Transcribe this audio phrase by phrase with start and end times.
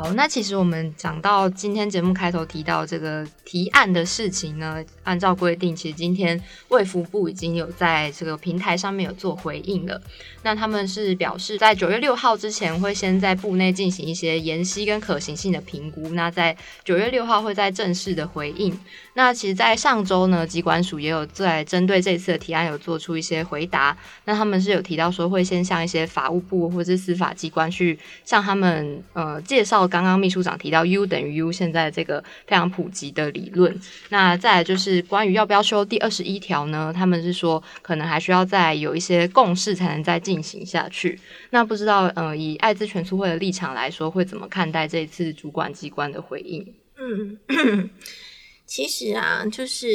[0.00, 6.38] 好，那其实我们讲到今天节目开头提到这个提案的事情呢，按照规定，其实今天
[6.68, 9.98] 卫福部已经有在这个平台上面有做回应了。
[10.42, 16.54] 那他们是表示，在九月六号之前会先在部内进行一些延期跟可行性的评估，那在
[16.84, 18.78] 九月六号会再正式的回应。
[19.14, 23.96] 那其实，在上周呢，机关署也有在针对这次的提案有做出一些回答。
[24.26, 29.88] 那他们是有提到说，会先向一些法务部或者是司法机关去向他们呃介绍。
[29.88, 36.92] 刚刚秘书长提到 U 等于 U 现在这个非常普及的理论，那再来就是关于要不要修第二十一条呢？
[36.92, 41.18] 他们是说可能还需要再有一些共识才能再进行下去。
[41.50, 46.74] 那不知道呃，以爱滋全促会的立场来说，会怎么看待这次主管机关的回应？
[46.96, 47.38] 嗯，
[48.66, 49.88] 其实啊，就是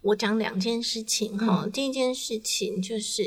[0.00, 1.68] 我讲两件事情哈。
[1.72, 3.22] 第一件事情就是，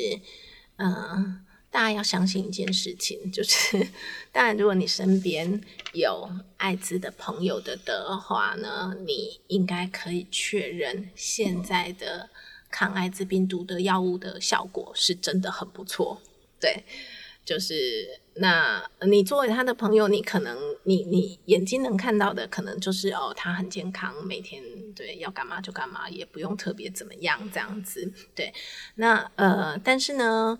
[0.75, 1.44] 嗯。
[1.75, 3.85] 大家要相信一件事情， 就是
[4.31, 12.29] 当然，如果你身边有艾滋的朋友的的话呢，你应该可以确认现在的
[12.71, 16.21] 抗艾滋病毒的药物的效果是真的很不错。
[16.61, 16.81] 对，
[17.43, 24.63] 就是那你作为他的朋友，你可能你你眼睛能看到的，可能就是哦，他很健康，每天
[24.95, 28.09] 对要干嘛就干嘛，也不用特别怎么样这样子。
[28.33, 28.53] 对，
[28.95, 30.57] 那呃，但是呢。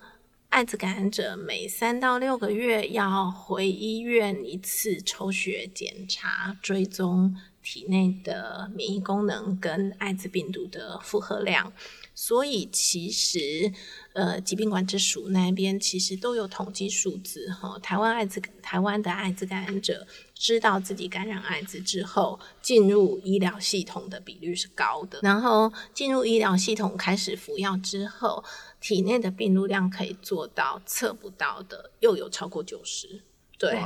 [0.50, 11.74] 艾滋感染者每三到六个月要回医院一次抽血检查，追踪体内的免疫功能跟艾滋病毒的负荷量。
[12.18, 13.74] 所以其实，
[14.14, 17.78] 呃，疾病管制署那边其实都有统计数字哈。
[17.80, 25.20] 台湾艾滋台湾的艾滋感染者知道自己感染艾滋之后，进入医疗系统的比率是高的。
[25.22, 28.42] 然后进入医疗系统开始服药之后。
[28.86, 33.24] 体内的病毒量可以做到测不到的，又有超过九十，
[33.58, 33.82] 对，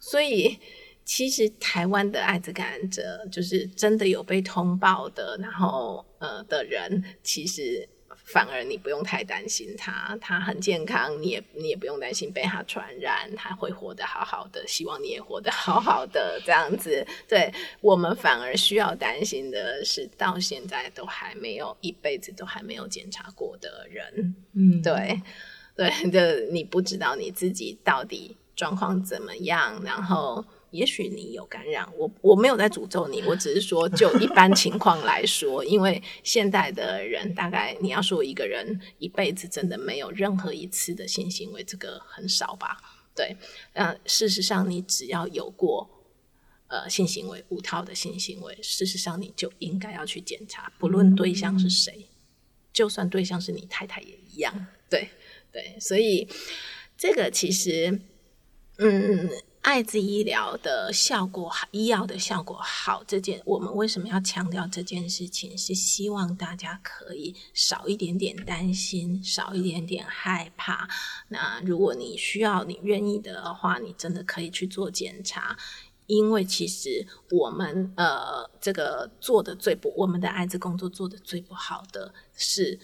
[0.00, 0.58] 所以
[1.04, 7.88] 其实台湾的艾滋感染者就是真的有被通报的，然后呃的人，其实。
[8.24, 14.66] 反而你不用太担心他，他很健康，你也你也不用担心被他传染，他会活得好好的。
[14.68, 17.06] 希望你也活得好好的，这样子。
[17.26, 24.34] 对我们反而需要担心的是，到现在都还没有一辈子都还没有检查过的人。
[24.54, 25.20] 嗯，对
[25.74, 30.44] 对，就你不知道你自己到底状况怎么样，然后。
[30.70, 42.76] 也许你有感染，我我没有在诅咒你，我只是说就一般情况来说，因为现代的人大概你要说一个人一辈子真的没有任何一次的性行为，这个很少吧？
[43.16, 43.36] 对，
[43.72, 45.90] 嗯，事实上你只要有过
[46.68, 52.06] 呃性行为无套的性行为，事实上你就应该要去检查，不论对象是谁，
[52.72, 54.66] 就算对象是你太太也一样。
[54.88, 55.08] 对
[55.50, 56.28] 对，所以
[56.96, 58.00] 这个其实
[58.78, 59.28] 嗯。
[59.62, 65.56] 艾滋医疗的效果好，医药的效果好，这件我们为什么要强调这件事情？
[65.56, 70.88] 是希望大家可以少一点点担心，少一点点害怕。
[71.28, 75.54] 那如果你需要，你愿意的话，你真的可以去做检查，
[76.06, 82.80] 因为其实我们呃，这个做的最不，我们的艾滋工作做的最不好的是。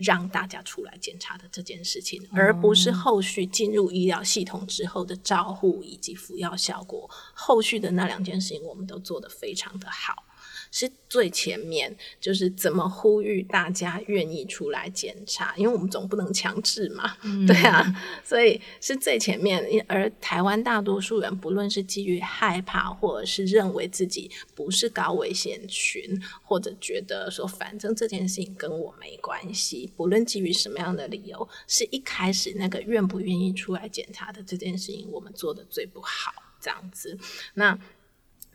[0.00, 10.24] 让大家出来检查的这件事情，而不是后续进入医疗系统之后的照护以及服药效果，后续的那两件事情我们都做得非常的好。
[10.70, 17.16] 是最前面，就是怎么呼吁大家愿意出来检查，因为我们总不能强制嘛，
[17.46, 17.84] 对啊，
[18.24, 19.60] 所以是最前面。
[19.88, 26.02] 而台湾大多数人，不论是基于害怕，或者是认为自己不是高危险群，
[26.44, 37.18] 或者觉得说反正这件事情跟我没关系，不论基于什么样的理由，是一开始那个愿不愿意出来检查的这件事情，我们做的最不好，这样子，
[37.54, 37.76] 那。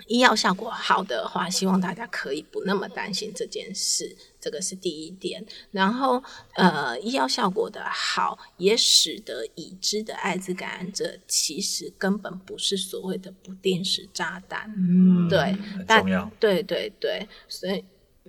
[0.08, 5.44] 医药效果好的话，希望大家可以不那么担心这件事，这个是第一点。
[5.72, 6.22] 然后，
[6.56, 14.72] 呃，医药效果的好，也使得已知的艾滋感染者其实根本不是所谓的不定时炸弹。
[14.78, 15.58] 嗯，对，
[15.88, 16.30] 重要。
[16.40, 17.84] 对对对，所以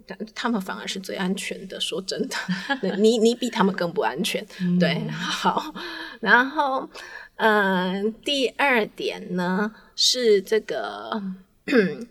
[0.07, 1.79] 他他们反而是最安全的。
[1.81, 2.37] 说真的，
[2.97, 4.47] 你你比他们更不安全。
[4.81, 5.75] 对，好。
[6.21, 6.89] 然后，
[7.35, 11.21] 嗯，第二点呢是这个。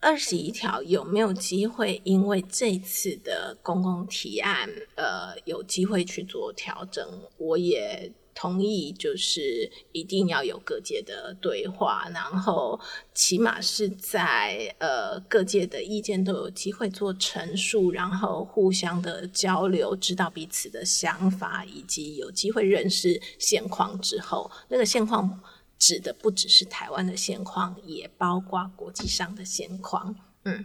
[0.00, 2.00] 二十一条有没有机会？
[2.04, 7.06] 因为这次的公共提案，呃，有机会去做调整。
[7.36, 12.80] 我也同意，就是一定要有各界的对话，然后
[13.14, 25.40] 起码是在呃各界的意见都有机会做陈述，然后互相的交流，知道彼此的想法，以及有机会认识现况之后，那个现况。
[25.82, 30.14] 指的不只是台湾的现况，也包括国际上的现况。
[30.44, 30.64] 嗯。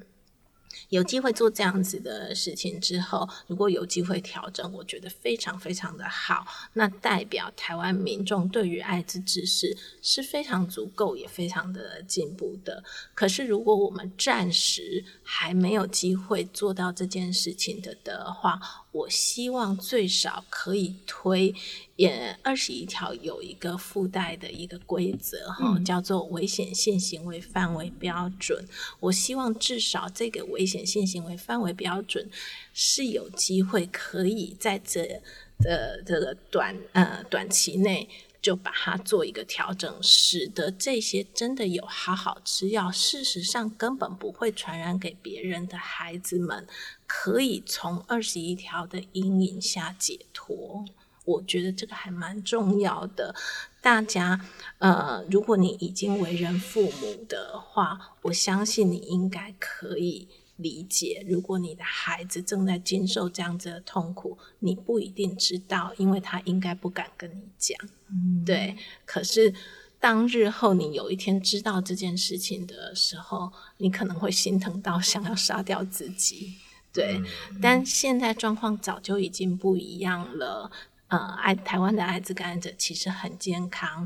[0.89, 6.45] 有机会做这样子的事情之后，如果有机会调整，我觉得非常非常的好。
[6.73, 12.83] 那代表台湾民众对于艾滋知识是非常足够，也非常的进步的。
[13.15, 18.59] 可是，如果我们暂时还没有机会做到这件事情的的话，
[18.97, 21.53] 我希望最少可以推，
[21.97, 28.65] 也二十一条有一个附带的一个规则哈，叫做危险性行为范围标准。
[28.99, 32.27] 我希望至少这个危险性行为范围标准
[32.73, 35.21] 是有机会可以在这
[35.59, 38.09] 的这个短呃短期内。
[38.41, 46.67] 就把它做一个调整，使得这些真的有好好吃药，事实上根本不会传染给别人的孩子们，
[47.05, 50.85] 可以从二十一条的阴影下解脱。
[51.25, 53.35] 我觉得这个还蛮重要的。
[53.81, 54.45] 大家，
[54.77, 60.29] 呃，如果你已经为人父母的话，我相信你应该可以。
[60.57, 67.77] 理解，如果你的孩子正在经受这样子的痛苦，你不一定知道，因为他应该不敢跟你讲。
[68.09, 68.75] 嗯，对。
[69.05, 69.53] 可是，
[69.99, 76.55] 当日后你有一天知道这件事情的时候，你可能会心疼到想要杀掉自己。
[76.91, 77.21] 对。
[77.61, 80.71] 但现在状况早就已经不一样了。
[81.09, 84.05] 呃，爱台湾的艾滋感染者其实很健康。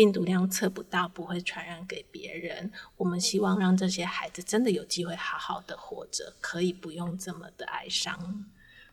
[0.00, 2.72] 病毒量测不到，不会传染给别人。
[2.96, 8.46] 我们希望让这些孩子真的有机会好好的活着，可以不用这么的哀伤。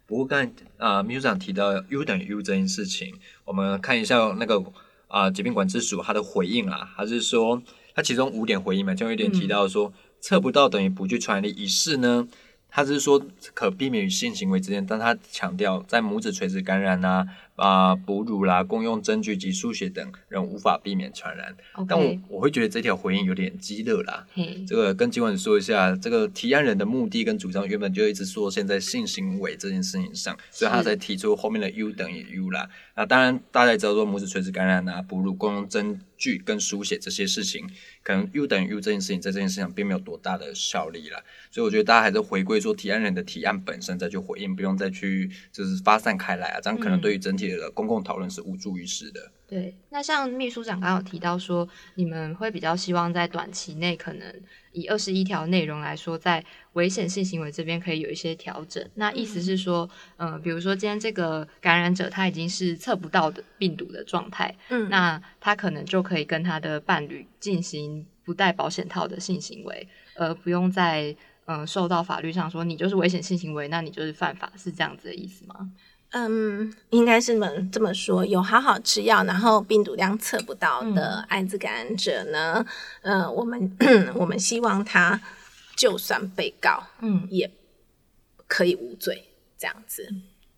[0.06, 3.15] 不过刚才啊，秘书长提到 U 等于 U 这件事情，
[3.45, 4.62] 我们看一下那个
[5.07, 7.63] 啊疾病管制署他的回应啊，他是说
[7.95, 12.27] 他其中五点回应嘛，就有一点提到说测不到等于不具传染力，以示呢。
[12.69, 17.25] 他是说可避免与性行为之间，但他强调在母子垂直感染啊、
[17.57, 21.56] 啊哺乳啦、共用针具及输血等，人无法避免传染。
[21.88, 24.25] 但我我会觉得这条回应有点激烈啦。
[24.65, 32.69] 这个跟今晚说一下，这个提案人的目的跟主张原本就一直说现在性行为这件事情上，所以他才提出后面的 U 等于 U 啦。
[32.95, 37.68] 那当然大家也知道说母子垂直感染啊、哺乳、共用针具跟输血这些事情。
[38.03, 41.21] 可能 U 等于 U 这件事情，在这件事情上并没有多大的效力了，
[41.51, 49.31] 所以我觉得大家还是回归说提案人的提案本身再去回应，不用再去就是发散开来啊，这样可能对于整体的公共讨论是无助于事的。
[49.47, 51.65] 对，那像秘书长刚刚有提到说，
[51.95, 54.33] 你们会比较希望在短期内，可能
[54.73, 58.85] 以二十一条内容来说，在危险性行为这边可以有一些调整。
[58.95, 71.15] 那意思是说，嗯，比如说今天这个感染者他已经是测不到的病毒的状态，嗯，那他可能就可以跟他的伴侣进行不戴保险套的性行为，而不用在
[71.45, 75.71] 嗯受到法律上说你就是危险性行为，那你就是犯法，是这样子的意思吗？
[76.12, 82.65] 嗯，应该是么这么说，有好好吃药，然后病毒量测不到的艾滋感染者呢？
[83.01, 83.77] 嗯，我们
[84.15, 85.19] 我们希望他
[85.75, 87.51] 就算被告，嗯，也
[88.48, 89.25] 可以无罪
[89.57, 90.07] 这样子。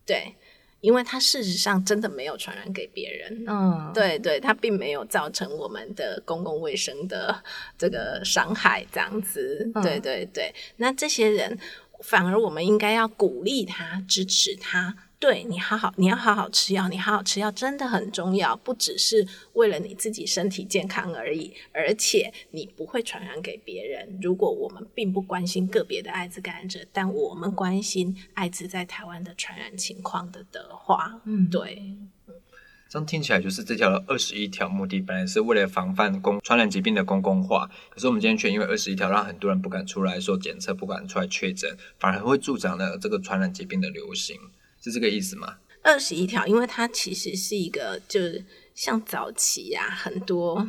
[0.05, 0.35] 对，
[0.81, 7.43] 因为他事实上真的没有传染给别人，嗯，对对，他并没有造成我们的公共卫生的
[7.75, 9.69] 这个伤害这样子。
[9.81, 11.57] 对对对，那这些人
[12.03, 14.95] 反而我们应该要鼓励他，支持他。
[15.19, 24.17] 对你好好，你要好好吃药，你好好吃药真的很重要，不只是为了你自己身体健康而已，而且你不会传染给别人。
[24.21, 31.97] 如果我们并不关心个别的艾滋感染者，但我们关心艾滋在台湾的传染情况的的话，嗯，对，
[32.87, 44.37] 这样听起来就是这条二十一条目的本来是为了防范公传染疾病的公共化，可是我们今天却因为二十一条让很多人不敢出来说检测，不敢出来确诊，反而会助长了这个传染疾病的流行。
[44.81, 45.57] 是这个意思吗？
[45.81, 48.45] 二十一条，因为它其实是一个，就是
[48.75, 50.67] 像早期呀，很多，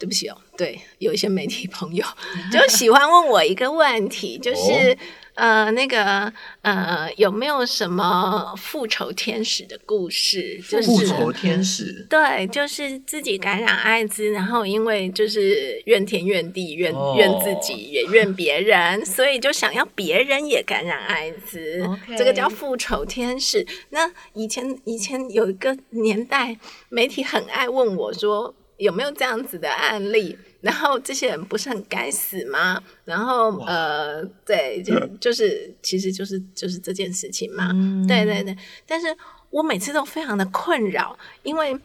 [0.00, 2.04] 对不起哦，对，有一些媒体朋友
[2.50, 4.98] 就喜欢问我一个问题， 就是。
[5.34, 6.30] 呃，那个
[6.60, 10.60] 呃，有没有什么复仇天使的故事？
[10.62, 21.88] 复仇天使，对，就是自己感染艾滋，然后因为就是怨天怨地，怨怨自己，也怨别人，所以就想要别人也感染艾滋。
[22.18, 23.66] 这个叫复仇天使。
[23.90, 26.58] 那以前以前有一个年代，
[26.90, 30.36] 媒体很爱问我说，有没有这样子的案例？
[30.60, 32.82] 然后这些人不是很该死吗？
[33.04, 37.72] 然后呃，对，就就是，其实就是就是这件事情嘛。
[38.06, 38.56] 对对对，
[38.86, 39.06] 但是
[39.50, 41.78] 我每次都非常的困扰，因为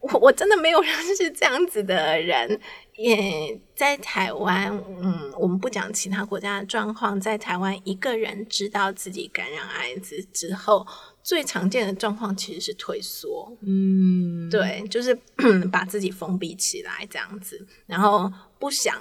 [0.00, 2.60] 我 我真的没有认识这样子的人。
[2.98, 10.84] 也在台湾，嗯，我们不讲其他国家的状况，在台湾一个人知道自己感染艾滋之后，
[11.28, 15.14] 最常见的状况其实是退缩，嗯，对，就是
[15.70, 18.98] 把自己封闭起来这样子，然后不想。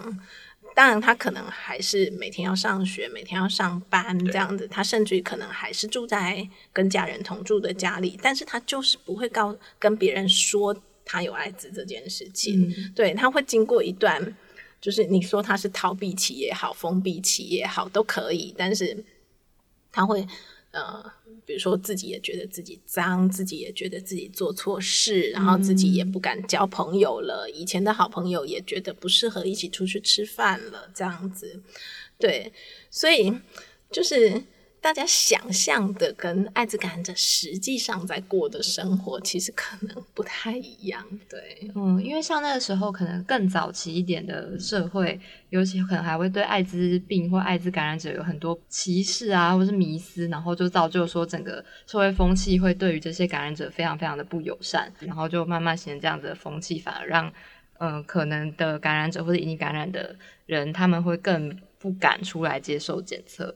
[0.76, 4.68] 当然，他可能还是每天要上学，每天要上班这样子。
[4.68, 12.92] 他甚至于可能还是住在跟家人同住的家里，但是他就是不会告跟别人说他有艾滋这件事情。
[12.94, 14.22] 对他会经过一段，
[14.82, 19.04] 就是你说他是逃避期也好，封闭期也好，都可以，但是
[19.94, 20.28] 他会
[20.72, 21.12] 呃。
[21.46, 27.50] 比如说，自己也觉得自己脏，自己也觉得自己做错事，然后自己也不敢交朋友了。
[27.50, 31.62] 以前的好朋友也觉得不适合一起出去吃饭了，这样子。
[32.20, 32.52] 对，
[32.92, 33.34] 所以
[33.90, 34.44] 就是。
[34.88, 41.06] 大家想象的跟艾滋感染者实际上在过的生活，其实可能不太一样。
[41.30, 57.30] 对，嗯，因为像那个时候，可能更早期一点的社会，尤其可能还会对艾滋病或艾滋感染者有很多歧视啊，或是迷思，然后就造就说整个社会风气会对于这些感染者非常非常的不友善，然后就慢慢形成这样子的风气，反而让
[57.80, 60.16] 嗯可能的感染者或者已经感染的
[60.46, 63.54] 人，他们会更不敢出来接受检测。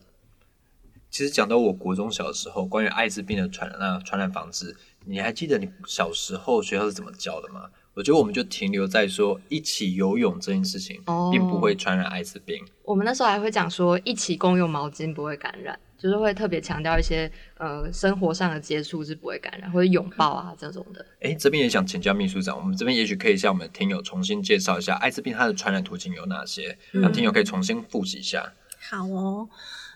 [1.11, 4.73] 其实讲到我国中小时候关于艾滋病的传染、传染防治，
[5.05, 7.69] 你还记得你小时候学校是怎么教的吗？
[7.93, 12.63] 我觉得我们就停留在说一起游泳这件事情，并不会传染艾滋病。
[12.83, 21.05] 我们那时候还会讲说一起共用毛巾不会感染，就是会特别强调一些呃生活上的接触是不会感染，或者拥抱啊这种的。
[21.19, 28.53] 哎，这边也想请教秘书长，我们这边也许可以向我们的听友重新介绍一下艾滋病它的传染途径有哪些，让听友可以重新复习一下。
[28.89, 29.49] 好哦。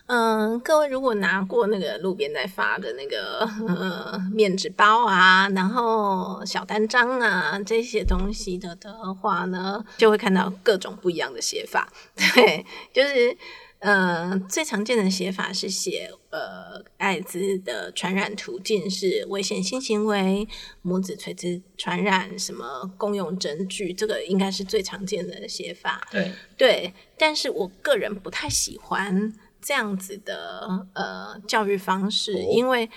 [0.06, 11.92] 嗯，各位如果拿过那个路边在发的那个呃面纸包啊，然后小单张啊这些东西的的话呢，就会看到各种不一样的写法。
[12.34, 13.36] 对，就是
[13.80, 20.46] 呃最常见的写法是写呃艾滋的传染途径是危险性行为、
[20.82, 26.06] 母子垂直传染、什么共用针具，这个应该是最常见的写法。
[26.12, 29.32] 对对，但是我个人不太喜欢。
[29.60, 32.90] 这样子的呃教育方式，因为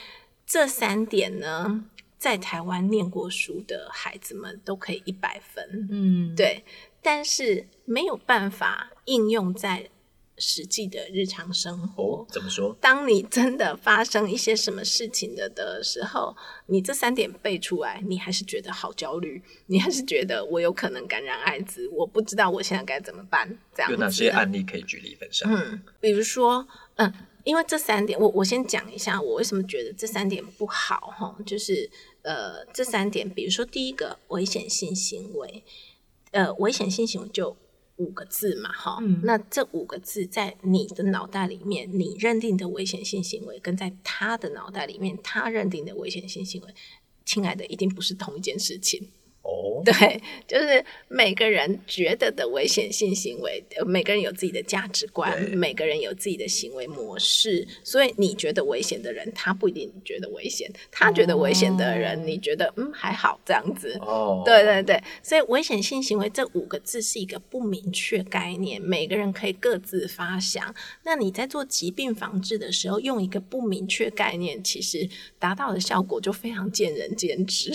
[0.46, 1.86] 这三点呢，
[2.18, 6.64] 在台湾念过书的孩子们都可以一百分，嗯，对，
[7.02, 9.90] 但是没有办法应用在。
[10.40, 12.76] 实际的日常生活哦怎么说？
[12.80, 16.36] 当你真的发生一些什么事情的的时候，
[16.68, 23.60] 你这三点背出来，你还是觉得好焦虑，你还是觉得我有可能感染艾滋，我不知道我现在该怎么办。
[23.76, 25.52] 这样有哪些案例可以举例分享？
[25.54, 31.90] 嗯，比如说，嗯，因为这三点，我我先讲一下我为什么觉得这三点不好哈，就是
[32.22, 35.64] 呃，这三点，比如说第一个危险性行为，
[36.32, 37.56] 呃，危险性行为就。
[38.00, 46.74] 五个字嘛，哈，那这五个字在你的脑袋里面，你认定的危险性行为，跟在他的脑袋里面，他认定的危险性行为，
[47.26, 49.10] 亲爱的，一定不是同一件事情。
[49.50, 63.98] 哦，对， 就是每个人觉得的危险性行为，每个人有自己的价值观，每个人有自己的行为模式，所以你觉得危险的人，他不一定觉得危险；他觉得危险的人，你觉得嗯还好这样子。
[64.02, 70.74] 哦，对对对，所以危险性行为这五个字是一个不明确概念，每个人可以各自发想。
[71.04, 77.74] 那你在做疾病防治的时候，用一个不明确概念，其实达到的效果就非常见仁见智。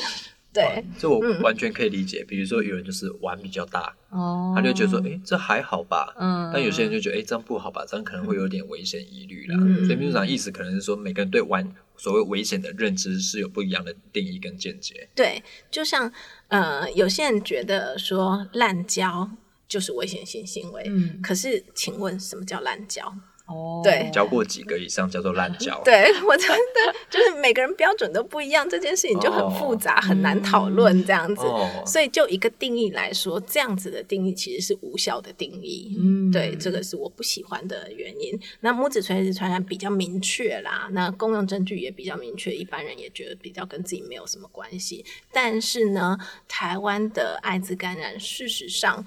[0.54, 2.24] 对，这我完全可以理解。
[2.26, 6.14] 比如说，有人就是玩比较大，哦，他就觉得说，哎，这还好吧。
[6.16, 7.84] 嗯，但有些人就觉得，哎，这样不好吧？
[7.88, 9.58] 这样可能会有点危险疑虑啦。
[9.84, 15.08] 所以秘书长意思可能是说，每个人对玩所谓危险的认知是有不一样的定义跟见解。
[15.16, 15.42] 对，
[15.72, 16.10] 就像
[16.46, 19.28] 呃，有些人觉得说滥交
[19.66, 23.12] 就是危险性行为，嗯，可是请问什么叫滥交？
[23.46, 25.78] 哦，对，交过几个以上叫做滥交。
[25.84, 31.42] 对 我真的就是每个人标准都不一样，这件事情就很复杂，很难讨论这样子。
[31.84, 35.94] 所以就一个定义来说，这样子的定义其实是无效的定义。
[36.00, 38.40] 嗯，对，这个是我不喜欢的原因。
[38.60, 45.04] 那母子垂直传染比较明确啦，那公用证据也比较明确，一般人也觉得比较跟自己没有什么关系。
[45.30, 46.16] 但是呢，
[46.48, 49.04] 台湾的艾滋感染，事实上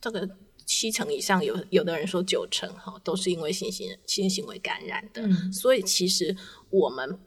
[0.00, 0.28] 这个。
[0.66, 5.22] 七成以上有有的人说九成哈，都是因为性行性行为感染的。
[5.52, 6.36] 所以其实
[6.70, 7.18] 我们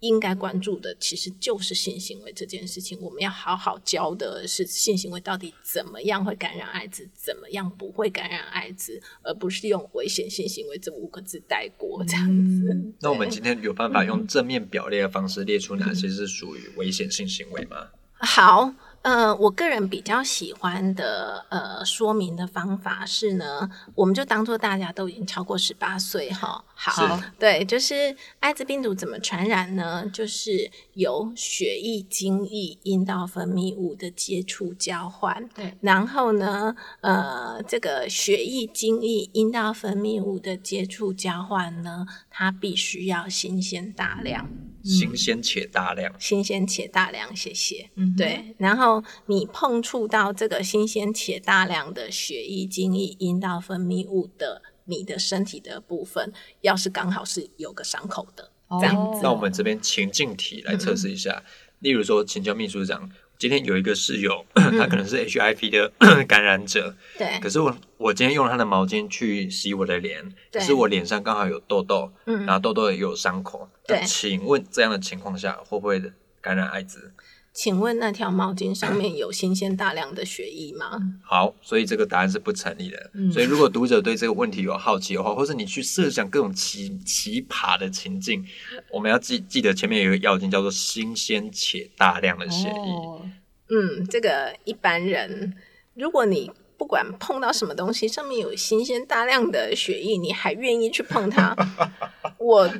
[0.00, 2.96] 应该关注的其实就是性行为这件事情。
[3.00, 12.76] 我们要好好教的是性行为到底怎么样会感染艾滋，怎么样不会感染艾滋，而不是用危险性行为这五个字带过这样子。
[13.02, 17.88] 那我们今天有办法用正面表列的方式列出哪些是属于危险性行为吗？
[18.20, 18.72] 好。
[19.06, 26.64] 呃，我个人比较喜欢的呃说明的方法是呢，我们就当做大家都已经超过十八岁哈。
[26.74, 30.04] 好，对，就是艾滋病毒怎么传染呢？
[30.12, 35.48] 就是由血液、精液、阴道分泌物的接触交换。
[35.54, 44.50] 对，然后呢，呃，这个血液、精液、阴道分泌物的接触交换呢，它必须要新鲜大量。
[44.86, 47.90] 新鲜且大量，新鲜且大量，谢谢。
[47.96, 48.54] 嗯，对。
[48.58, 58.50] 然后你碰触到这个新鲜且大量的血液、精液、阴道分泌物的你的身体的部分，要是刚好是有个伤口的，
[58.80, 59.20] 这样子。
[59.22, 61.42] 那我们这边情境题来测试一下，
[61.80, 63.10] 例如说，请教秘书长。
[63.38, 65.92] 今天有一个室友， 他可能是 HIV 的
[66.24, 66.94] 感染者。
[67.18, 67.38] 对。
[67.40, 73.68] 可是我我今天用了他的毛巾去洗我的脸，可是我脸上刚好有痘痘，然后痘痘也有伤口。
[73.86, 74.02] 对。
[74.04, 76.02] 请问这样的情况下会不会
[76.40, 77.12] 感染艾滋？
[77.56, 81.00] 请问那条毛巾上面有新鲜大量的血液吗？
[81.24, 83.10] 好，所以这个答案是不成立的。
[83.32, 88.44] 所以如果读者对这个问题有好奇的话，或是你去设想各种奇奇葩的情境，
[88.92, 93.30] 我们要记记得前面有一个要件叫做新鲜且大量的血液。
[93.70, 95.54] 嗯，这个一般人，
[95.94, 96.50] 如果你。
[96.78, 101.56] 不管碰到什么东西，上面有新鲜大量的血液，你还愿意去碰它？
[102.38, 102.70] 我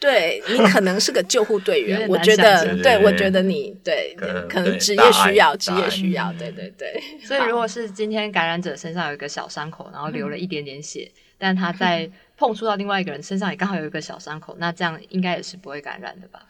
[0.00, 4.16] 对你可能是个救护队员，我觉得，对我觉得你对，
[4.48, 7.00] 可能职业需要，职业需要，对对对。
[7.24, 16.40] 所以，如果是今天感染者身上有一个小伤口，然后流了一点点血，但他在 碰触到另外一个人身上也刚好有一个小伤口，那这样应该也是不会感染的吧？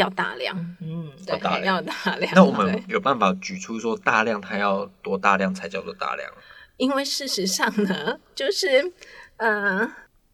[0.00, 2.32] 要大量，嗯，对，要大量。
[2.34, 6.28] 那我们有办法举出说大量，它要多大量才叫做大量？
[6.78, 8.92] 因为事实上呢，就是，
[9.36, 9.86] 呃，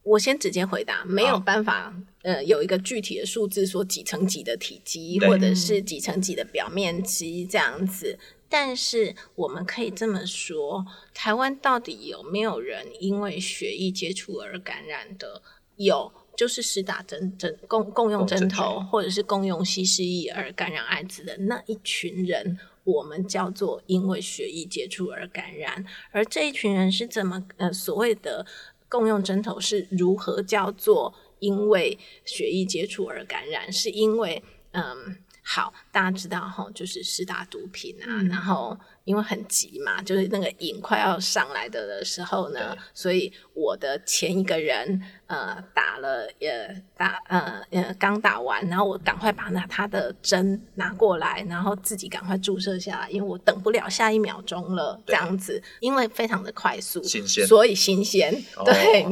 [0.04, 1.92] 我先直接回答，没有办法，
[2.22, 8.18] 呃，有一个具体的数字说几乘几的体积，或者是几乘几的表面积这样子。
[8.48, 15.42] 但是我们可以这么说，台湾到底有没有人因为血液接触而感染的？
[15.76, 16.12] 有。
[16.36, 25.84] 就是施打针针共共用针头，或者是共用稀释液而感染艾滋的那一群人，我们叫做因为血液接触而感染。
[26.12, 28.46] 而这一群人是怎么呃所谓的
[28.88, 33.72] 共用针头是如何叫做因为血液接触而感染？
[33.72, 35.16] 是因为嗯。
[35.48, 58.32] 好，大家知道哈，就是施打毒品啊，然后因为很急嘛，就是那个瘾快要上来的的时候呢，所以我的前一个人呃打了也打呃呃刚打完，然后我赶快把那他的针拿过来，然后自己赶快注射下来，因为我等不了下一秒钟了，这样子，因为非常的快速，新鲜，所以新鲜，
[58.64, 59.06] 对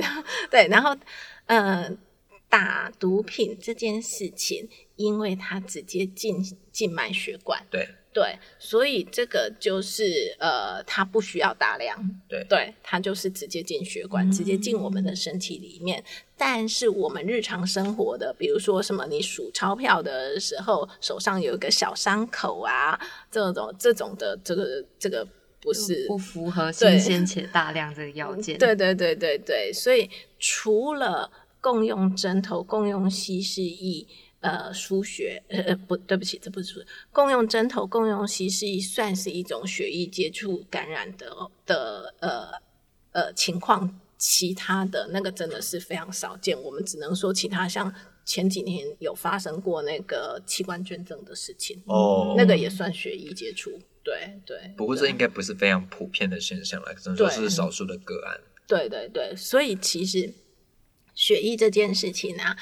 [0.51, 0.95] 对，然后
[1.47, 1.89] 呃
[2.49, 4.69] 打毒品这件事情。
[4.97, 11.99] 因为它直接进静脉血管，对对，所以这个就是呃，它不需要大量，
[12.29, 16.03] 对对，它就是直接进血管，直接进我们的身体里面。
[16.37, 22.97] 但是我们日常生活的，比如说什么，你数钞票的时候手上有一个小伤口啊，
[23.33, 25.27] 这种这种的，这个这个
[25.61, 28.57] 不是不符合新鲜且大量这个要件。
[28.59, 31.29] 对对对对对，所以除了
[31.61, 34.07] 共用针头、共用稀释液。
[34.45, 36.81] 呃，输血，呃呃，不对不起，这不是输
[37.11, 42.53] 共用针头、共用稀释液，算是一种血液接触感染的的呃
[43.13, 44.01] 呃情况。
[44.17, 47.93] 其他的那个真的是非常少见，我们只能说其他像
[48.25, 53.71] 前几年有发生过那个器官捐赠的事情，哦，那个也算血液接触，
[54.03, 54.73] 对对。
[54.79, 58.41] 不过这应该不是非常普遍的现象了，只能说是少数的个案。
[58.67, 60.33] 对对对，所以其实
[61.15, 62.57] 血液这件事情呢。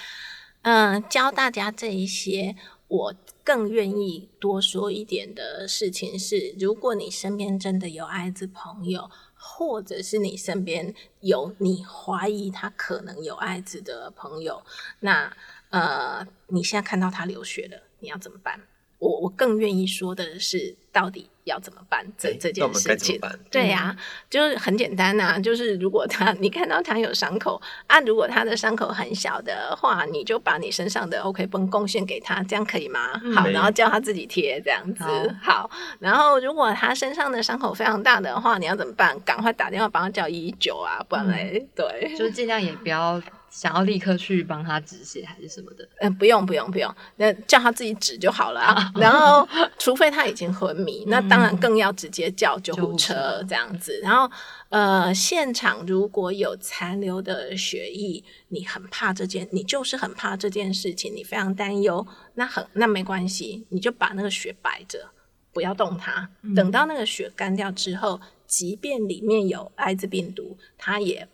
[0.63, 2.55] 嗯，教大家这一些，
[2.87, 14.63] 我更愿意多说一点的事情是：如果你身边真的有艾滋朋友，或者是你身边有你怀疑他可能有艾滋的朋友，
[15.01, 15.37] 那
[15.71, 18.61] 呃，你现在看到他流血了，你要怎么办？
[19.03, 22.07] 我我更愿意说的是，到底要怎么办？
[22.17, 23.19] 这这件事情，
[23.51, 23.97] 对呀，
[24.31, 33.01] 就是很简单呐，就是如果他 你看到他有伤口啊，如果他的伤口很小的话，你就把你身上的 OK 绷贡献给他，这样可以吗？
[33.35, 35.03] 好，然后叫他自己贴这样子。
[35.43, 39.19] 好，然后如果他身上的伤口非常大的话，你要怎么办？
[39.25, 43.21] 赶快打电话帮他叫一一九啊，不然嘞，对，就尽量也不要。
[43.53, 45.87] 想要立刻去帮他止血还是什么的？
[46.01, 48.91] 嗯，不用不用不用，那叫他自己止就好了啊。
[48.97, 49.47] 然后，
[49.79, 54.01] 除非他已经昏迷，那当然更要直接叫救护车这样子。
[54.03, 54.29] 然后，
[54.71, 65.11] 呃，现场如果有残留的血液，你很怕这件，你就是很怕这件事情，你非常担忧，那很那没关系，你就把那个血摆着。
[65.55, 71.29] 不要动它，嗯等到那个血干掉之后，即便里面有艾滋病毒，它也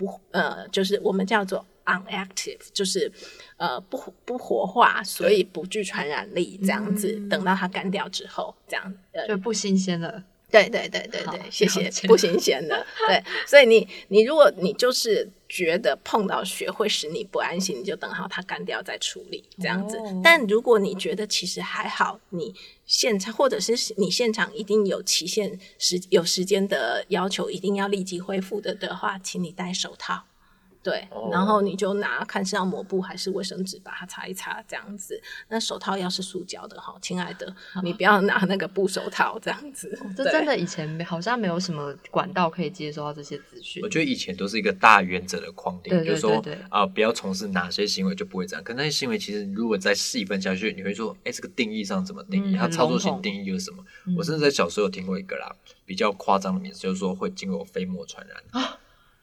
[0.00, 3.12] 不呃，就是我们叫做 unactive，就是
[3.58, 7.12] 呃不不活化，所以不具传染力，这样子。
[7.18, 10.24] 嗯等到它干掉之后，这样呃就不新鲜了。
[10.50, 12.84] 对对对对好对，谢谢，不新鲜的。
[13.06, 19.96] 对，所以你你如果你就是觉得碰到血会使你不安心，你就等好它干掉再处理这样子。
[19.98, 30.24] 哦但如果你觉得其实还好，你现场或者是你现场一定有期限时有时间的要求，一定要立即恢复的的话，请你戴手套。
[30.82, 35.20] 对，哦然后你就拿看是要抹布还是卫生纸把它擦一擦，这样子。
[35.48, 39.98] 那手套要是塑胶的哈，亲爱的，你不要拿那个布手套这样子。
[40.16, 43.88] 这真的以前没好像没有什么管道可以接收到这些资讯我。
[43.88, 48.64] 觉得以前都是一个大原则的框定，就是说啊、不要从事哪些行为就不会这样。
[48.64, 52.56] 可那些行为其实如果再细分下去，你会说，哎，这个定义上怎么定义？
[52.56, 53.84] 嗯它操作性定义又是什么？
[54.06, 58.64] 嗯我甚至在小时候有听过一个啦，比较夸张的名字，就是说会经过飞沫传染。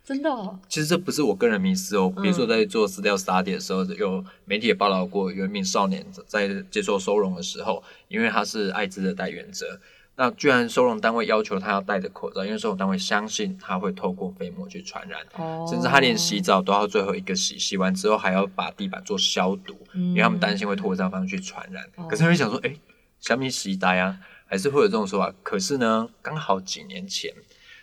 [0.08, 2.24] 真的哦，其实这不是我个人迷思哦，嗯。
[2.24, 9.82] 比如说在做资料 study 的时候，有媒体也报道过，有一名少年在接受收容的时候，因为他是艾滋的带源者，
[10.16, 21.84] 那居然收容单位要求他要戴着口罩，因为收容单位相信他会透过飞沫去传染，哦，甚至他连洗澡都要最后一个洗，洗完之后还要把地板做消毒，嗯，因为他们担心会透过这样方式去传染。
[21.98, 22.08] 哦。
[22.10, 22.74] 可是有人想说，哎，
[23.20, 25.36] 小米洗呆啊，还是会有这种说法。
[25.44, 27.34] 可是呢，刚好几年前，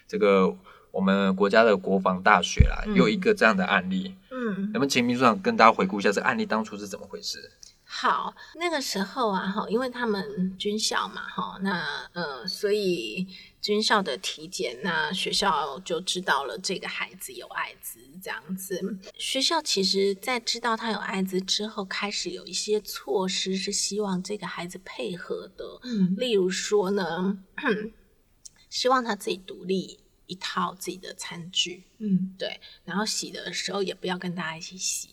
[0.09, 0.57] 这个
[0.94, 4.14] 我们国家的国防大学啦，嗯有一个这样的案例。
[4.30, 7.50] 嗯那么，请秘书长跟大家回顾一下这个案例当初是怎么回事？
[7.87, 13.26] 好，那个时候啊，哈，因为他们军校嘛，哈，那呃，所以
[13.61, 18.98] 军校的体检，那学校就知道了这个孩子有艾滋，这样子。
[19.16, 27.38] 学校其实在知道他有艾滋之后，开始有一些措施是希望这个孩子配合的，嗯例如说呢，
[28.68, 32.35] 希望他自己独立一套自己的餐具，嗯。
[32.39, 35.11] 对，然后洗的时候也不要跟大家一起洗，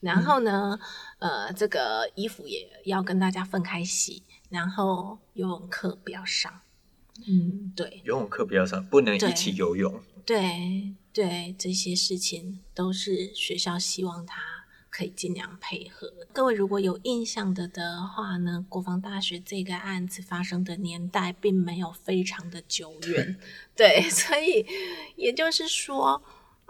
[0.00, 0.78] 然后呢，
[1.18, 6.60] 呃，这个衣服也要跟大家分开洗，然后游泳课不要上，
[7.26, 7.72] 嗯。
[7.74, 8.02] 对。
[8.04, 10.02] 游泳课不要上，不能一起游泳。
[10.24, 14.40] 对对，这些事情都是学校希望他
[14.92, 16.06] 可以尽量配合。
[16.32, 23.36] 各位如果有印象的的话呢，国防大学这个案子发生的年代并没有非常的久远，
[23.74, 24.66] 对， 所以
[25.16, 26.22] 也就是说。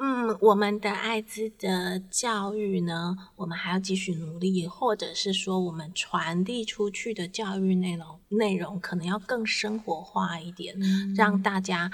[0.05, 11.93] 嗯，我们的艾滋的教育呢，我们还要继续努力，或者是说，我们传递出去的教育内容内容可能要更生活化一点，嗯让大家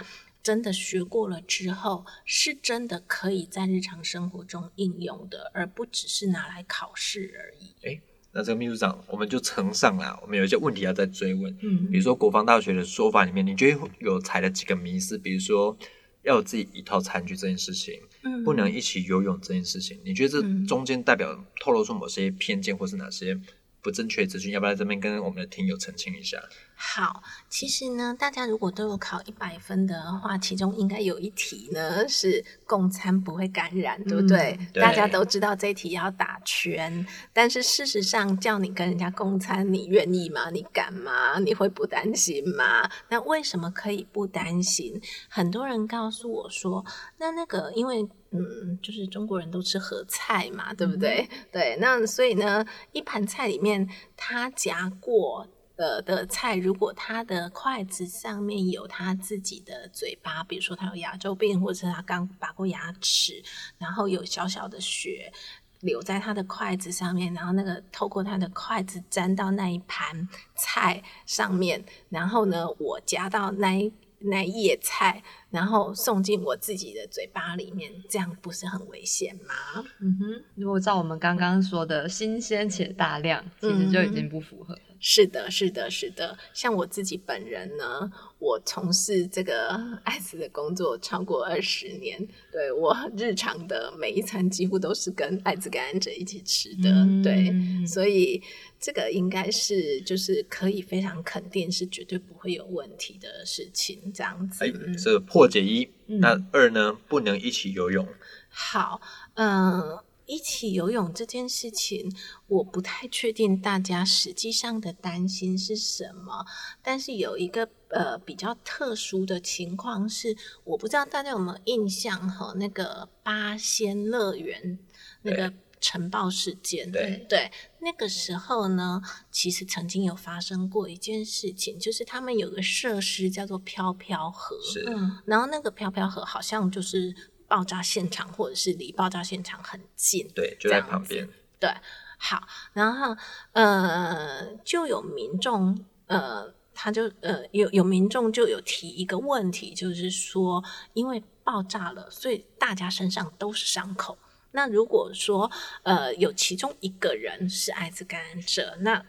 [0.48, 8.00] 真的学过了之后，是真的可以在日常生活中应用的，而不只是拿来考试而已。
[8.32, 11.54] 那这个秘书长，我们就呈上啦，我们有一些问题要再追问。
[11.60, 15.18] 嗯比如说国防大学的说法里面，你觉得有踩了几个迷思？
[15.18, 15.76] 比如说
[16.22, 23.38] 要有自己一套餐具这件事情，嗯不能一起游泳这件事情，你觉得嗯这中间代表透露出某些偏见，或是哪些
[23.82, 24.50] 不正确资讯？
[24.52, 26.42] 要不要在这边跟我们的听友澄清一下？
[26.80, 34.56] 好，其实呢，大家如果都有考一百分的话，其中应该有一题呢是共餐不会感染，对不对？
[34.72, 40.50] 对大家都知道这一题要打圈，但是事实上叫你跟人家共餐，你愿意吗？
[40.50, 41.40] 你敢吗？
[41.40, 42.88] 你会不担心吗？
[43.08, 45.00] 那为什么可以不担心？
[45.28, 46.84] 很多人告诉我说，
[47.18, 48.08] 那那个因为。
[48.30, 51.26] 嗯，就是中国人都吃合菜嘛，对不对？
[51.50, 52.62] 对，那所以呢，
[52.92, 53.88] 一盘菜里面
[54.18, 63.42] 它夹过的的菜，如果他的筷子上面有他自己的嘴巴，比如说他有牙周病，或者是他刚拔过牙齿，
[63.78, 65.32] 然后有小小的血
[65.80, 79.84] 留在他的筷子上面，然后那个透过他的筷子沾到那一盘菜上面，然后呢，我夹到那一那一叶菜，然后送进我自己的嘴巴里面，这样不是很危险吗？
[80.00, 84.80] 嗯哼，如果照我们刚刚说的新鲜且大量，其实就已经不符合了。
[85.00, 86.36] 是的，是的，是的。
[86.52, 89.70] 像我自己本人呢，我从事这个
[90.04, 92.18] 艾滋的工作超过二十年，
[92.52, 97.52] 对我日常的每一餐几乎都是跟艾滋感染者一起吃的，嗯对，
[97.86, 98.42] 所以
[98.80, 104.64] 这个应该是就是可以非常肯定是绝对不会有问题的事情，这样子。
[104.64, 105.84] 哎嗯，这个破解一。
[106.10, 106.96] 嗯那二呢？
[107.06, 108.08] 不能一起游泳。
[108.48, 108.98] 好，
[109.34, 112.14] 嗯，一起游泳这件事情，
[112.46, 116.44] 我不太确定大家实际上的担心是什么。
[116.82, 124.78] 但是有一个呃比较特殊的情况是，我不知道大家有没有印象哈，那个八仙乐园
[125.22, 126.92] 那个尘爆事件。
[126.92, 137.14] 对对，那个时候呢，其实曾经有发生过一件事情，就是他们有个设施叫做飘飘河，是嗯然后那个飘飘河好像就是
[137.48, 140.28] 爆炸现场，或者是离爆炸现场很近。
[140.34, 141.28] 对，就在旁边。
[141.58, 141.74] 对，
[142.18, 143.16] 好，然后
[143.52, 154.16] 呃，就有民众呃，他就呃有有民众就有提一个问题，就是说，因为爆炸了，所以大家身上都是伤口。
[154.52, 155.50] 那如果说
[155.82, 159.04] 呃有其中一个人是艾滋感染者，那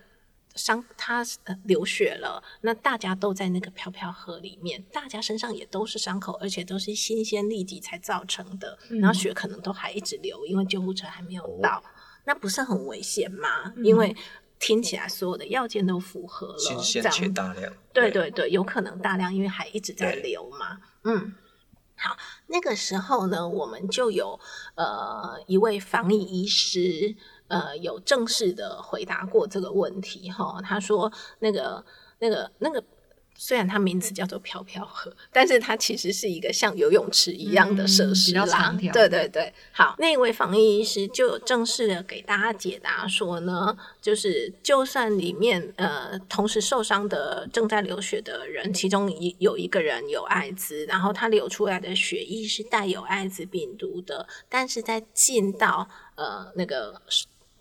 [0.60, 11.82] 伤他呃流血了，那大家都在那个飘飘河里面，大家身上也都是伤口，而且都是新鲜立即才造成的，然后血可能都还一直流，因为救护车还没有到，
[12.26, 13.74] 那不是很危险吗？
[13.84, 14.16] 因为
[14.60, 17.74] 听起来所有的要件都符合了，新鲜且大量。
[17.94, 20.78] 对对对，有可能大量，因为还一直在流嘛。
[21.06, 21.34] 嗯，
[21.96, 22.18] 好，
[22.48, 24.40] 那个时候呢，我们就有
[24.76, 27.16] 呃一位防疫医师，
[27.50, 30.62] 呃，有正式的回答过这个问题哈。
[30.64, 31.84] 他说，那个
[32.20, 32.82] 那个那个。
[33.42, 38.78] 虽然它名字叫做飘飘河，但是它其实是一个像游泳池一样的设施啦。
[38.92, 57.02] 对对对，好，那位防疫医师就有正式的给大家解答说呢，就是就算里面呃同时受伤的正在流血的人，其中一有一个人有艾滋，然后他流出来的血液是带有艾滋病毒的，但是在进到呃那个。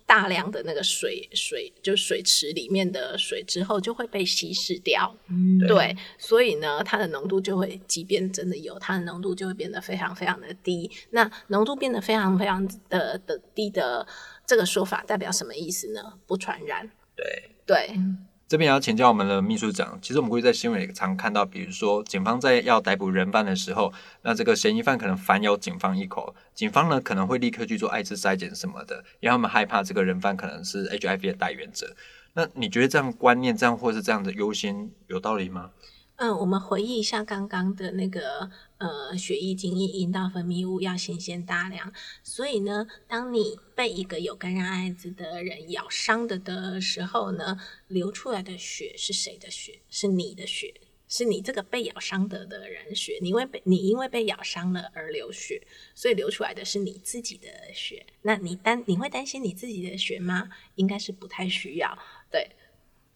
[0.09, 10.91] 大量的那个水水，就水池里面的水之后就会被稀释掉，嗯对，所以呢，它的浓度就会，即便真的有，它的浓度就会变得非常非常的低。
[11.11, 14.07] 那浓度变得非常非常的的低的
[14.47, 16.01] 这个说法代表什么意思呢？
[16.27, 16.91] 不传染。
[17.15, 18.01] 对，对，
[18.49, 19.99] 这边也要请教我们的秘书长。
[20.01, 31.95] 其实我们过去在新闻也常看到，比如说警方在要逮捕人犯的时候，那这个嫌疑犯可能反咬警方一口，警方呢可能会立刻去做艾滋筛检什么的，因为他们害怕这个人犯可能是 HIV 的带源者。
[32.33, 35.71] 那你觉得这样观念，这样或是这样的优先有道理吗？
[36.19, 41.93] 嗯，我们回忆一下刚刚的那个呃，血液精液阴道分泌物要新鲜大量，
[42.25, 49.79] 所以呢，当你被一个有感染艾滋的人咬伤的的时候呢，流出来的血是谁的血？
[49.91, 50.75] 是你的血，
[51.07, 53.21] 是你这个被咬伤的的人血。
[53.23, 58.05] 你因为被你因为被咬伤了而流血，所以流出来的是你自己的血。
[58.23, 60.51] 那你担你会担心你自己的血吗？
[60.75, 61.97] 应该是不太需要，
[62.29, 62.51] 对。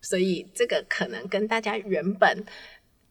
[0.04, 2.44] 所以这个可能跟大家原本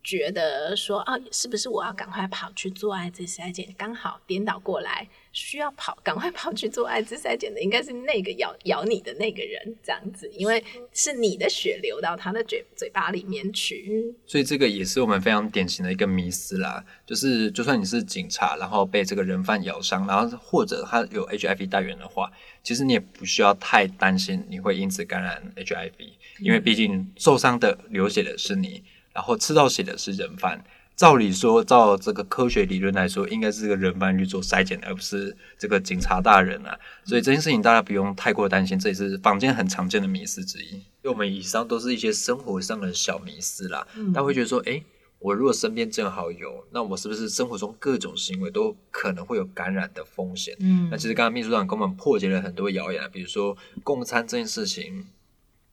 [0.03, 3.67] 觉得说啊，是不是我要赶快跑去做艾滋筛检？
[3.77, 14.13] 刚好颠倒过来，需要跑赶快跑去做艾滋筛检的，应该是那个咬咬你的那个人，这样子，因为是你的血流到他的嘴嘴巴里面去。
[14.25, 22.31] 所以这个也是我们非常典型的一个迷思啦，就是就算你是警察，然后被这个人贩咬伤，然后或者他有 HIV 带源的话，
[22.63, 25.91] 其实你也不需要太担心你会因此感染 HIV，
[26.39, 30.63] 因为毕竟受伤的、流血的是你，然后吃到血的是人犯。
[30.95, 36.77] 照理说，照这个科学理论来说，应该是这个人犯去做筛检，而不是这个警察大人啊。
[37.05, 40.75] 所以这件事情大家不用太过担心，这也是坊间很常见的迷思之一。
[40.75, 44.83] 因为我们以上都是一些生活上的小迷思啦，大家会觉得说，诶，
[45.17, 50.55] 我如果身边正好有，那我是不是生活中各种行为都可能会有感染的风险？
[50.59, 55.07] 嗯那其实刚刚秘书长跟我们破解了很多谣言，比如说共餐这件事情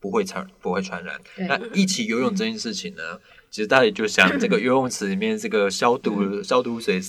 [0.00, 3.02] 不会传不会传染，那一起游泳这件事情呢，
[3.50, 7.00] 其实大家也就想这个游泳池里面这个消毒消毒水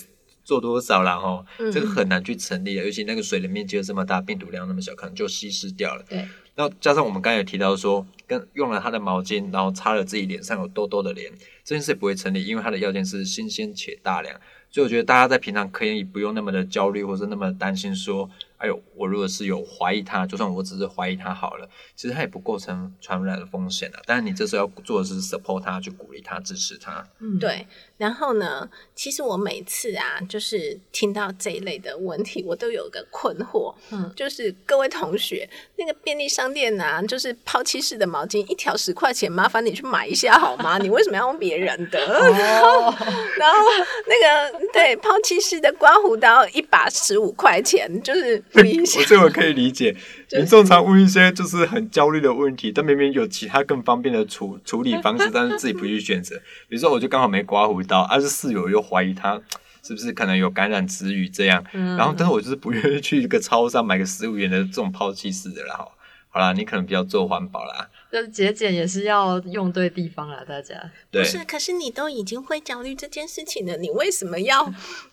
[0.43, 6.04] 做多少啦吼，嗯这个很难去成立的，尤其那个水的面积又这么大，病毒量那么小，可能就稀释掉了。
[6.10, 6.17] 对，
[6.56, 11.32] 然后加上我们刚才有提到说，跟用了他的毛巾，然后擦了自己脸上有痘痘的脸，
[11.63, 14.39] 这件事不会成立，因为它的要件是新鲜且大量。
[14.71, 18.28] 所以我觉得大家在平常可以不用那么的焦虑，或者那么担心说，
[18.60, 24.00] 哎呦，我如果是有怀疑他，就算我只是怀疑他好了，其实他也不构成传染的风险啊。
[24.06, 27.04] 但是你这时候要做的是 support 他，去鼓励他，支持他。
[27.19, 27.65] 嗯，对，
[27.98, 40.78] 然后呢，其实我每次啊，就是听到这一类的问题，我都有个困惑，嗯就是各位同学，那个便利商店啊，就是抛弃式的毛巾，一条十块钱，麻烦你去买一下好吗？
[40.78, 42.00] 你为什么要用别人的？
[42.36, 42.93] 然后，
[43.38, 43.58] 然后
[44.06, 49.05] 那个对抛弃式的刮胡刀，一把十五块钱，就是不一下我。
[49.05, 49.95] 这我可以理解，
[50.33, 56.35] 民众常问一些就是很焦虑的问题，但明明有其他更方便的处处理方式， 但是自己不去选择。
[56.67, 59.41] 比如说，我就刚好没刮胡刀，而、是室友又怀疑他
[59.81, 65.75] 是不是可能有感染之余这样，嗯然后但是我就是不愿意去一个超商买个十五元的这种抛弃式的啦。
[65.75, 65.88] 哈
[66.31, 70.75] 好啦，你可能比较做环保啦，就是节俭也是要用对地方啦，大家。
[71.09, 74.71] 对不，是，可是你都已经会焦虑这件事情了，你为什么要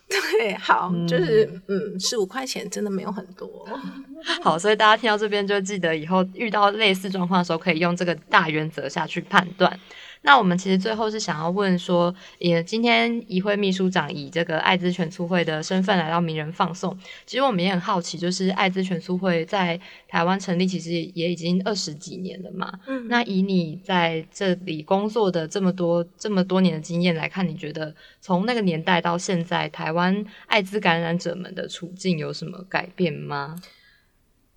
[0.37, 3.67] 对，好，嗯就是嗯，十五块钱真的没有很多。
[4.41, 9.79] 好，所以大家听到这边就记得以后遇到类似状况的时候，可以用这个大原则下去判断。
[10.27, 16.93] 那我们其实最后是想要问说，也今天议会秘书长以这个艾滋全促会的身份来到名人放送，
[17.25, 22.69] 其实我们也很好奇，就是艾滋全促会在台湾成立其实也已经二十几年了嘛。
[22.87, 33.55] 嗯那以你在这里工作的这么多这么多年的经验来看，你觉得从那个年代到现在，台湾艾滋感染者们的处境有什么改变吗？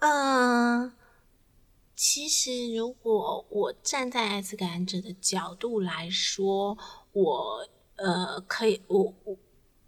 [0.01, 0.91] 嗯，
[2.03, 6.79] 其实如果我站在艾滋感染者的角度来说，
[7.13, 9.37] 我呃可以，我我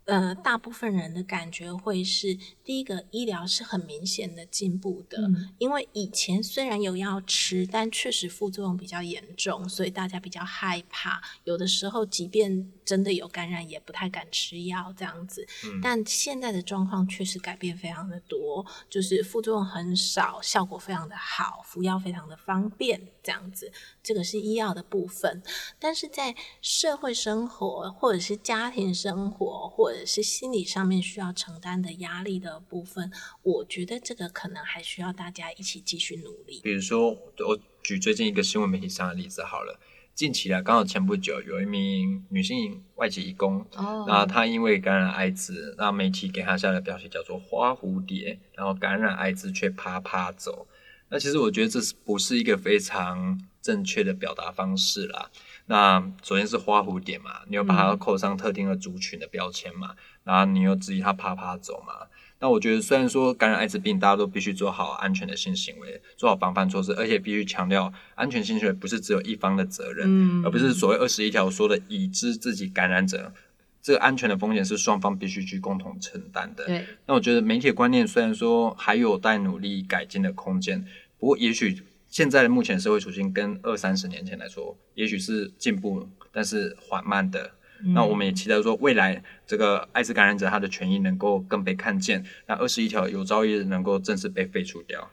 [0.05, 5.55] 呃大部分人的感觉会是，第一个医疗是很明显的进步的，嗯。
[5.57, 15.47] 因为以前虽然有药吃，但确实副作用比较严重，所以大家比较害怕，有的时候即便真的有感染，也不太敢吃药这样子。
[15.64, 25.42] 嗯但现在的状况确实改变非常的多，就是副作用很少，效果非常的好，服药非常的方便，这样子，这个是医药的部分。
[25.79, 36.61] 但是在社会生活或者是家庭生活或者是心理上面需要承担的压力的部分，我觉得这个可能还需要大家一起继续努力。
[36.62, 39.81] 比如说，我举最近一个新闻媒体上的例子好了。
[40.14, 50.68] 近期啊，刚好前不久有一名女性外籍义工，哦那她因为感染艾滋，那媒体给她下的标题叫做“花蝴蝶”，然后感染艾滋却啪啪走。
[51.09, 55.31] 那其实我觉得这是不是一个非常正确的表达方式啦？
[55.66, 59.94] 那首先是花蝴蝶嘛，你又把它嗯扣上特定的族群的标签嘛，
[60.25, 62.07] 然后你又质疑它啪啪走嘛。
[62.42, 73.33] 那我觉得虽然说感染艾滋病，大家都必须做好安全的性行为，做好防范措施，而且必须强调安全性行为不是只有一方的责任，嗯而不是所谓二十一条说的已知自己感染者。
[73.81, 76.66] 这个安全的风险是双方必须去共同承担的。
[76.66, 80.85] 对，那我觉得媒体的观念虽然说还有待努力改进的空间，
[81.18, 87.52] 不过也许现在的目前社会处境跟二三十年前来说，也许是进步，但是缓慢的。
[87.95, 95.11] 那我们也期待说，未来这个艾滋感染者他的权益能够更被看见，那二十一条有朝一日能够正式被废除掉。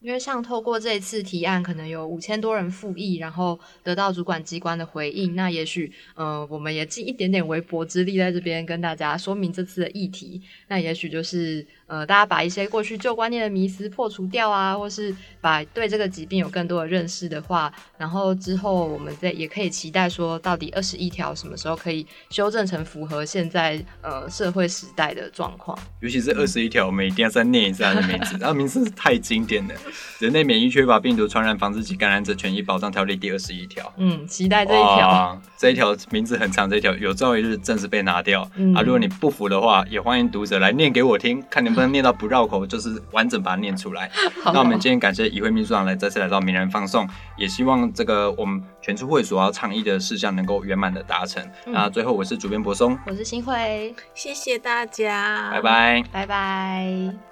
[0.00, 5.36] 因为像透过这一次提案，可能有五千多人复议，然后得到主管机关的回应。
[5.36, 10.42] 那也许，呃，我们也尽一点点微薄之力，在这边跟大家说明这次的议题。
[10.66, 25.78] 那也许就是，呃，大家把一些过去旧观念的迷思破除掉啊，或是把对这个疾病有更多的认识的话，然后之后我们再也可以期待说，到底二十一条什么时候可以修正成符合现在呃社会时代的状况。
[26.00, 29.74] 尤其是二十一条，我们一定要再念一下它的名字， 它的名字是太经典了，
[30.18, 33.92] 《人类免疫缺乏病毒传染防治及感染者权益保障条例》第二十一条。
[33.98, 35.38] 嗯，期待这一条。
[35.58, 38.80] 这一条名字很长，这一条有朝一日正式被拿掉、嗯啊！
[38.80, 44.10] 如果你不服的话，也欢迎读者来念给我听，看能不能念到不绕口，就是完整把它念出来。
[44.52, 51.42] 那我们今天感谢议会秘书长来再次来到名人放送，也希望这个我们全出会所要倡议的事项能够圆满的达成。
[51.66, 56.04] 嗯那最后我是主编柏松，我是新会，谢谢大家，拜拜。
[56.12, 57.31] 拜拜。